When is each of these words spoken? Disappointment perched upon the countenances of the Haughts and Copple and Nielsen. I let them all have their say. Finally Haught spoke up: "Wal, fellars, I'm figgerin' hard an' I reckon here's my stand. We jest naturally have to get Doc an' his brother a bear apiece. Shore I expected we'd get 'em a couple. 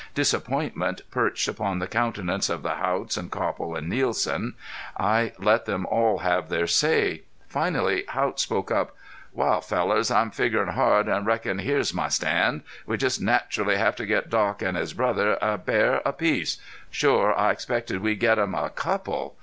Disappointment 0.15 1.01
perched 1.11 1.47
upon 1.47 1.77
the 1.77 1.85
countenances 1.85 2.49
of 2.49 2.63
the 2.63 2.69
Haughts 2.77 3.17
and 3.17 3.29
Copple 3.29 3.75
and 3.75 3.87
Nielsen. 3.87 4.55
I 4.97 5.33
let 5.37 5.65
them 5.65 5.85
all 5.85 6.17
have 6.17 6.49
their 6.49 6.65
say. 6.65 7.21
Finally 7.47 8.05
Haught 8.09 8.39
spoke 8.39 8.71
up: 8.71 8.95
"Wal, 9.31 9.61
fellars, 9.61 10.09
I'm 10.09 10.31
figgerin' 10.31 10.73
hard 10.73 11.07
an' 11.07 11.13
I 11.21 11.25
reckon 11.25 11.59
here's 11.59 11.93
my 11.93 12.09
stand. 12.09 12.63
We 12.87 12.97
jest 12.97 13.21
naturally 13.21 13.75
have 13.77 13.95
to 13.97 14.07
get 14.07 14.31
Doc 14.31 14.63
an' 14.63 14.73
his 14.73 14.95
brother 14.95 15.37
a 15.39 15.59
bear 15.59 16.01
apiece. 16.03 16.57
Shore 16.89 17.37
I 17.37 17.51
expected 17.51 18.01
we'd 18.01 18.15
get 18.19 18.39
'em 18.39 18.55
a 18.55 18.71
couple. 18.71 19.35